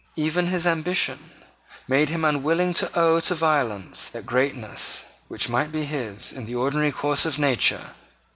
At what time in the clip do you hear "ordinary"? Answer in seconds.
6.55-6.91